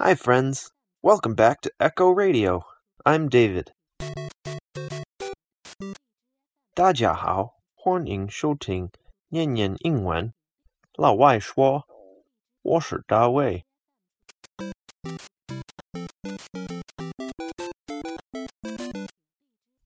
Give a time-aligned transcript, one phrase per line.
[0.00, 0.70] Hi, friends.
[1.02, 2.64] Welcome back to Echo Radio.
[3.04, 3.72] I'm David.
[6.74, 8.90] 大家好，欢迎收听
[9.28, 10.34] 念念英文。
[10.94, 11.86] 老外说，
[12.62, 13.64] 我是大卫。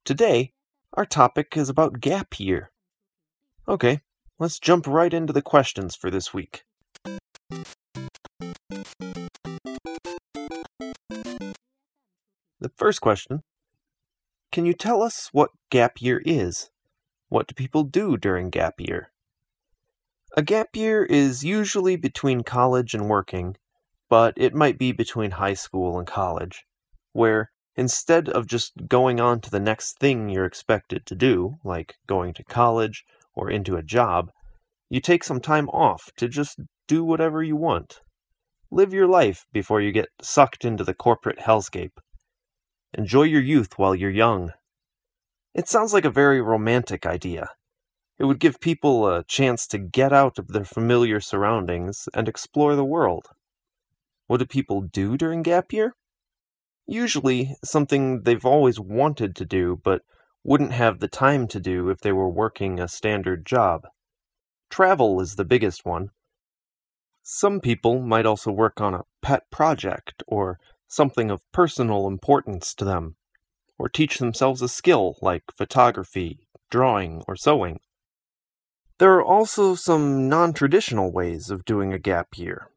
[0.05, 0.53] Today,
[0.91, 2.71] our topic is about gap year.
[3.67, 4.01] Okay,
[4.39, 6.65] let's jump right into the questions for this week.
[12.76, 13.42] First question
[14.52, 16.70] Can you tell us what gap year is?
[17.30, 19.12] What do people do during gap year?
[20.38, 23.56] A gap year is usually between college and working,
[24.10, 26.66] but it might be between high school and college,
[27.14, 31.96] where instead of just going on to the next thing you're expected to do, like
[32.06, 34.32] going to college or into a job,
[34.90, 38.02] you take some time off to just do whatever you want.
[38.72, 41.98] Live your life before you get sucked into the corporate hellscape.
[42.98, 44.54] Enjoy your youth while you're young.
[45.54, 47.50] It sounds like a very romantic idea.
[48.18, 52.74] It would give people a chance to get out of their familiar surroundings and explore
[52.76, 53.28] the world.
[54.28, 55.96] What do people do during gap year?
[56.88, 60.02] Usually, something they've always wanted to do but
[60.46, 63.88] wouldn't have the time to do if they were working a standard job.
[64.70, 66.12] Travel is the biggest one.
[67.24, 70.60] Some people might also work on a pet project or
[70.96, 73.16] something of personal importance to them,
[73.78, 77.80] or teach themselves a skill like photography, drawing, or sewing.
[78.98, 82.70] There are also some non traditional ways of doing a gap year.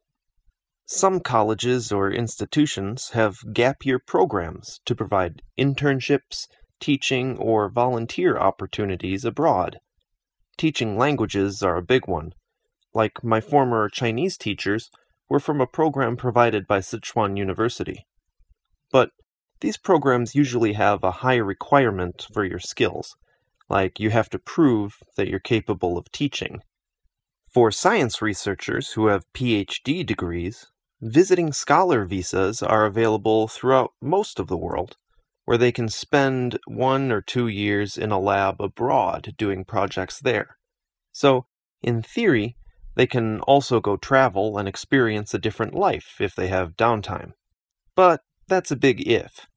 [0.85, 6.47] Some colleges or institutions have gap year programs to provide internships,
[6.79, 9.79] teaching, or volunteer opportunities abroad.
[10.57, 12.33] Teaching languages are a big one.
[12.93, 14.89] Like my former Chinese teachers
[15.29, 18.05] were from a program provided by Sichuan University.
[18.91, 19.11] But
[19.61, 23.15] these programs usually have a high requirement for your skills,
[23.69, 26.61] like you have to prove that you're capable of teaching.
[27.53, 30.67] For science researchers who have PhD degrees,
[31.01, 34.97] visiting scholar visas are available throughout most of the world,
[35.45, 40.57] where they can spend one or two years in a lab abroad doing projects there.
[41.11, 41.47] So,
[41.81, 42.55] in theory,
[42.99, 47.31] they can also go travel and experience a different life if they have downtime.
[47.95, 49.47] But that's a big if.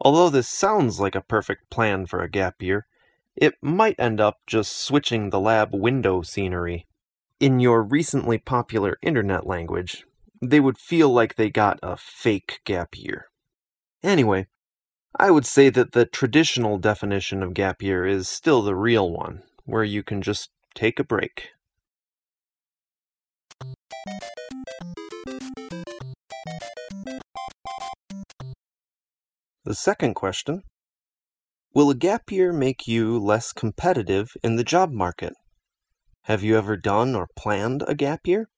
[0.00, 2.88] Although this sounds like a perfect plan for a gap year,
[3.36, 6.88] it might end up just switching the lab window scenery.
[7.38, 10.04] In your recently popular internet language,
[10.42, 13.26] they would feel like they got a fake gap year.
[14.02, 14.48] Anyway,
[15.16, 19.44] I would say that the traditional definition of gap year is still the real one,
[19.64, 21.50] where you can just take a break.
[29.64, 30.62] The second question
[31.72, 35.32] Will a gap year make you less competitive in the job market?
[36.24, 38.48] Have you ever done or planned a gap year?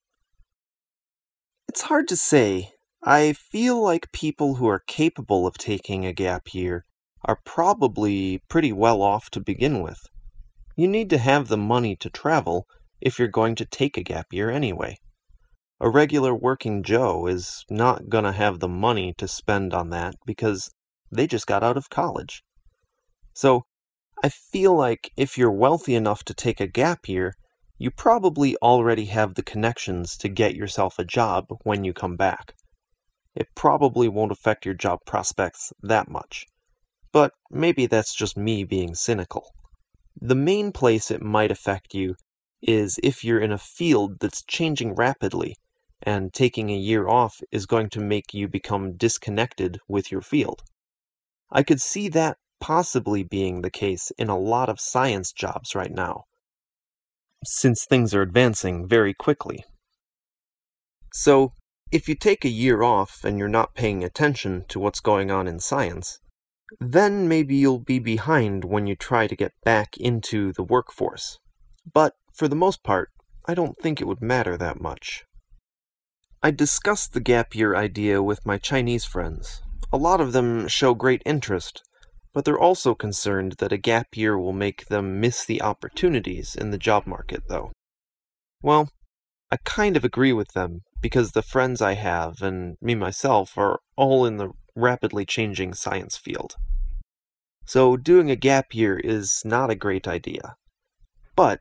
[1.68, 2.72] It's hard to say.
[3.04, 6.84] I feel like people who are capable of taking a gap year
[7.24, 10.00] are probably pretty well off to begin with.
[10.76, 12.66] You need to have the money to travel
[13.00, 14.98] if you're going to take a gap year anyway.
[15.78, 20.14] A regular working Joe is not going to have the money to spend on that
[20.25, 20.70] because
[21.12, 22.42] they just got out of college.
[23.34, 23.64] So,
[24.25, 27.34] I feel like if you're wealthy enough to take a gap year,
[27.76, 32.54] you probably already have the connections to get yourself a job when you come back.
[33.34, 36.47] It probably won't affect your job prospects that much.
[37.12, 39.50] But maybe that's just me being cynical.
[40.19, 42.14] The main place it might affect you
[42.62, 45.54] is if you're in a field that's changing rapidly,
[46.02, 50.62] and taking a year off is going to make you become disconnected with your field.
[51.50, 55.92] I could see that possibly being the case in a lot of science jobs right
[55.92, 56.24] now,
[57.44, 59.64] since things are advancing very quickly.
[61.12, 61.52] So,
[61.92, 65.46] if you take a year off and you're not paying attention to what's going on
[65.46, 66.19] in science,
[66.81, 71.38] then maybe you'll be behind when you try to get back into the workforce.
[71.90, 73.10] But for the most part,
[73.46, 75.25] I don't think it would matter that much.
[76.43, 79.62] I discussed the gap year idea with my Chinese friends,
[79.93, 81.83] a lot of them show great interest,
[82.35, 86.71] but they're also concerned that a gap year will make them miss the opportunities in
[86.71, 87.73] the job market, though.
[88.62, 88.91] Well,
[89.50, 93.79] I kind of agree with them because the friends I have and me myself are
[93.97, 96.56] all in the rapidly changing science field.
[97.65, 100.56] So, doing a gap year is not a great idea.
[101.35, 101.61] But,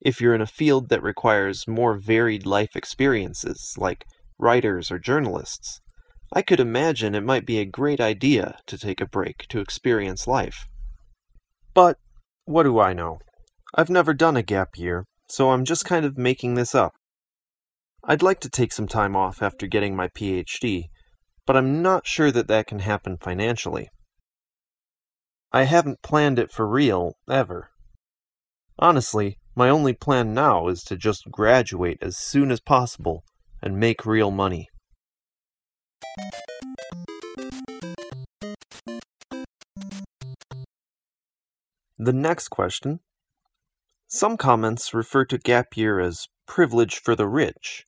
[0.00, 4.04] if you're in a field that requires more varied life experiences, like
[4.38, 5.80] writers or journalists,
[6.32, 10.26] I could imagine it might be a great idea to take a break to experience
[10.26, 10.66] life.
[11.72, 11.98] But
[12.44, 13.18] what do I know?
[13.74, 16.94] I've never done a gap year, so I'm just kind of making this up.
[18.04, 20.84] I'd like to take some time off after getting my PhD,
[21.44, 23.88] but I'm not sure that that can happen financially.
[25.52, 27.70] I haven't planned it for real, ever.
[28.78, 33.24] Honestly, my only plan now is to just graduate as soon as possible
[33.62, 34.68] and make real money.
[41.98, 43.00] The next question.
[44.06, 47.86] Some comments refer to gap year as privilege for the rich.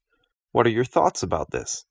[0.51, 1.85] What are your thoughts about this?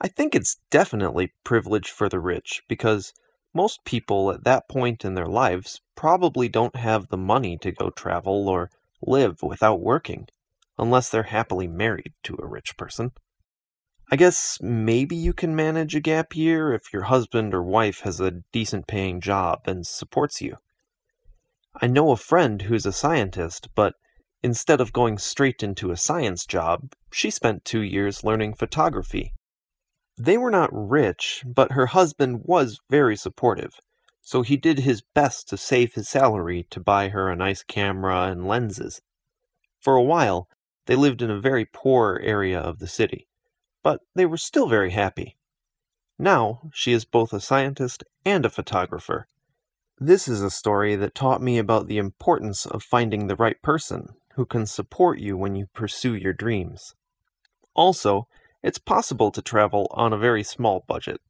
[0.00, 3.12] I think it's definitely privilege for the rich because
[3.54, 7.90] most people at that point in their lives probably don't have the money to go
[7.90, 8.70] travel or
[9.00, 10.26] live without working,
[10.78, 13.12] unless they're happily married to a rich person.
[14.10, 18.20] I guess maybe you can manage a gap year if your husband or wife has
[18.20, 20.56] a decent paying job and supports you.
[21.80, 23.94] I know a friend who's a scientist, but
[24.42, 29.32] instead of going straight into a science job, she spent two years learning photography
[30.18, 33.80] they were not rich, but her husband was very supportive,
[34.22, 38.22] so he did his best to save his salary to buy her a nice camera
[38.22, 39.02] and lenses.
[39.80, 40.48] For a while,
[40.86, 43.26] they lived in a very poor area of the city,
[43.82, 45.36] but they were still very happy.
[46.18, 49.26] Now, she is both a scientist and a photographer.
[49.98, 54.14] This is a story that taught me about the importance of finding the right person
[54.34, 56.94] who can support you when you pursue your dreams.
[57.74, 58.28] Also,
[58.62, 61.20] it's possible to travel on a very small budget.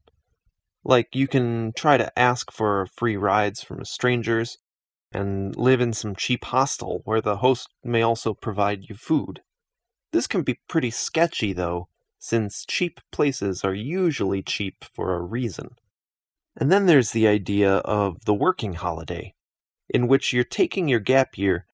[0.84, 4.58] Like, you can try to ask for free rides from strangers
[5.12, 9.42] and live in some cheap hostel where the host may also provide you food.
[10.12, 11.88] This can be pretty sketchy, though,
[12.18, 15.76] since cheap places are usually cheap for a reason.
[16.56, 19.34] And then there's the idea of the working holiday,
[19.88, 21.66] in which you're taking your gap year,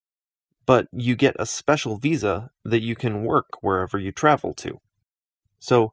[0.67, 4.81] but you get a special visa that you can work wherever you travel to.
[5.59, 5.93] So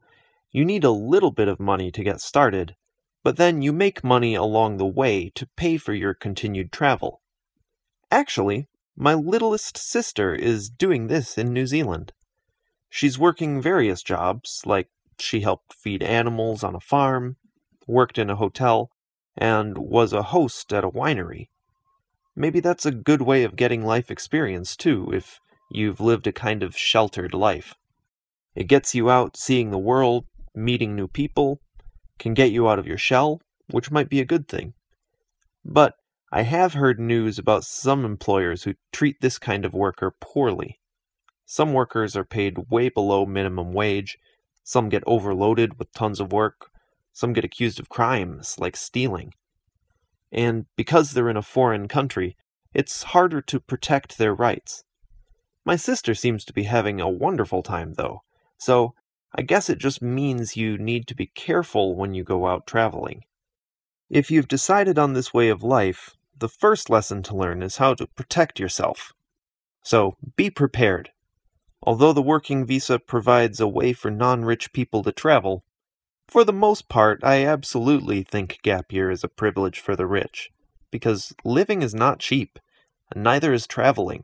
[0.52, 2.76] you need a little bit of money to get started,
[3.24, 7.22] but then you make money along the way to pay for your continued travel.
[8.12, 12.12] Actually, my littlest sister is doing this in New Zealand.
[12.90, 14.90] She's working various jobs, like
[15.20, 17.38] she helped feed animals on a farm,
[17.88, 18.90] worked in a hotel,
[19.38, 21.50] and was a host at a winery.
[22.36, 25.40] Maybe that's a good way of getting life experience, too, if
[25.72, 27.76] you've lived a kind of sheltered life.
[28.56, 30.26] It gets you out seeing the world,
[30.56, 31.62] meeting new people,
[32.18, 34.74] can get you out of your shell, which might be a good thing.
[35.64, 35.94] But
[36.32, 40.79] I have heard news about some employers who treat this kind of worker poorly.
[41.52, 44.20] Some workers are paid way below minimum wage,
[44.64, 46.70] some get overloaded with tons of work,
[47.12, 49.34] some get accused of crimes like stealing.
[50.32, 52.38] And because they're in a foreign country,
[52.72, 54.84] it's harder to protect their rights.
[55.66, 58.22] My sister seems to be having a wonderful time, though.
[58.60, 58.94] So,
[59.36, 63.24] I guess it just means you need to be careful when you go out traveling.
[64.08, 67.96] If you've decided on this way of life, the first lesson to learn is how
[67.96, 69.14] to protect yourself.
[69.82, 71.10] So, be prepared.
[71.82, 75.64] Although the working visa provides a way for non rich people to travel,
[76.28, 80.52] for the most part, I absolutely think gap year is a privilege for the rich,
[80.92, 82.60] because living is not cheap,
[83.12, 84.24] and neither is traveling.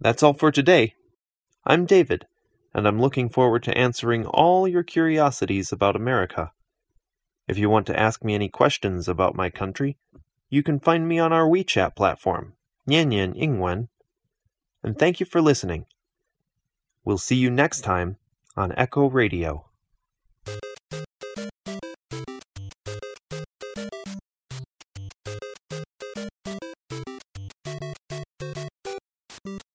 [0.00, 0.94] That's all for today.
[1.66, 2.26] I'm David,
[2.72, 6.52] and I'm looking forward to answering all your curiosities about America.
[7.46, 9.98] If you want to ask me any questions about my country,
[10.50, 12.54] you can find me on our WeChat platform,
[12.88, 13.88] Nian Yingwen.
[14.82, 15.86] And thank you for listening.
[17.04, 18.16] We'll see you next time
[18.56, 19.69] on Echo Radio.